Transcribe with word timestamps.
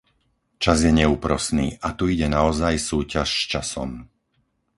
Čas 0.63 0.79
je 0.85 0.89
neúprosný 0.99 1.67
a 1.77 1.93
tu 1.97 2.03
ide 2.13 2.25
naozaj 2.37 2.73
súťaž 2.89 3.27
s 3.39 3.43
časom. 3.53 3.89